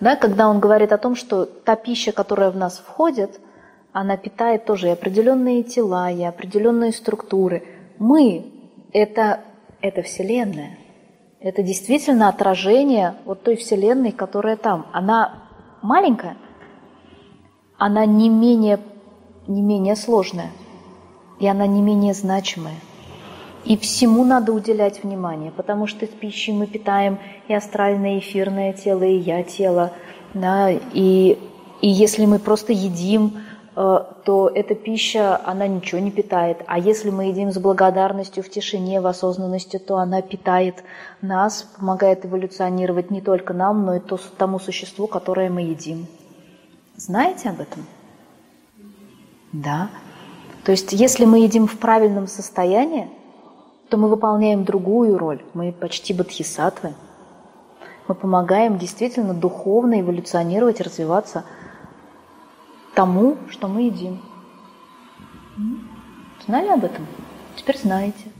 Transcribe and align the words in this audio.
Да, 0.00 0.16
когда 0.16 0.48
он 0.48 0.60
говорит 0.60 0.92
о 0.92 0.98
том, 0.98 1.14
что 1.14 1.44
та 1.44 1.76
пища, 1.76 2.12
которая 2.12 2.50
в 2.50 2.56
нас 2.56 2.78
входит, 2.78 3.40
она 3.92 4.16
питает 4.16 4.64
тоже 4.64 4.88
и 4.88 4.92
определенные 4.92 5.62
тела, 5.62 6.10
и 6.10 6.22
определенные 6.22 6.92
структуры. 6.92 7.64
Мы– 7.98 8.52
это, 8.92 9.40
это 9.80 10.02
Вселенная. 10.02 10.78
Это 11.40 11.62
действительно 11.62 12.28
отражение 12.28 13.14
вот 13.24 13.42
той 13.42 13.56
Вселенной, 13.56 14.12
которая 14.12 14.56
там. 14.56 14.86
Она 14.92 15.44
маленькая, 15.82 16.36
она 17.76 18.06
не 18.06 18.28
менее, 18.28 18.80
не 19.46 19.62
менее 19.62 19.94
сложная, 19.94 20.50
и 21.38 21.46
она 21.46 21.66
не 21.66 21.80
менее 21.80 22.14
значимая. 22.14 22.76
И 23.64 23.76
всему 23.76 24.24
надо 24.24 24.52
уделять 24.52 25.02
внимание, 25.02 25.50
потому 25.50 25.86
что 25.86 26.06
с 26.06 26.10
пищей 26.10 26.52
мы 26.52 26.66
питаем 26.66 27.18
и 27.48 27.54
астральное, 27.54 28.18
эфирное 28.18 28.72
тело, 28.72 29.02
и 29.02 29.16
я 29.16 29.42
тело. 29.42 29.92
Да, 30.34 30.70
и, 30.70 31.38
и 31.80 31.88
если 31.88 32.24
мы 32.26 32.38
просто 32.38 32.72
едим, 32.72 33.38
э, 33.76 33.98
то 34.24 34.48
эта 34.54 34.74
пища, 34.74 35.40
она 35.44 35.66
ничего 35.66 36.00
не 36.00 36.10
питает. 36.10 36.58
А 36.66 36.78
если 36.78 37.10
мы 37.10 37.26
едим 37.26 37.50
с 37.50 37.58
благодарностью, 37.58 38.42
в 38.42 38.50
тишине, 38.50 39.00
в 39.00 39.06
осознанности, 39.06 39.78
то 39.78 39.96
она 39.96 40.22
питает 40.22 40.84
нас, 41.20 41.66
помогает 41.76 42.24
эволюционировать 42.24 43.10
не 43.10 43.20
только 43.20 43.54
нам, 43.54 43.84
но 43.84 43.96
и 43.96 44.00
тому 44.36 44.60
существу, 44.60 45.06
которое 45.06 45.50
мы 45.50 45.62
едим. 45.62 46.06
Знаете 46.96 47.50
об 47.50 47.60
этом? 47.60 47.86
Да. 49.52 49.88
То 50.64 50.72
есть, 50.72 50.92
если 50.92 51.24
мы 51.24 51.40
едим 51.40 51.66
в 51.66 51.78
правильном 51.78 52.26
состоянии, 52.26 53.08
то 53.88 53.96
мы 53.96 54.08
выполняем 54.08 54.64
другую 54.64 55.18
роль. 55.18 55.42
Мы 55.54 55.72
почти 55.72 56.12
бодхисаттвы. 56.12 56.94
Мы 58.06 58.14
помогаем 58.14 58.78
действительно 58.78 59.34
духовно 59.34 60.00
эволюционировать, 60.00 60.80
развиваться 60.80 61.44
тому, 62.94 63.36
что 63.48 63.68
мы 63.68 63.82
едим. 63.82 64.22
Знали 66.46 66.68
об 66.68 66.84
этом? 66.84 67.06
Теперь 67.56 67.78
знаете. 67.78 68.32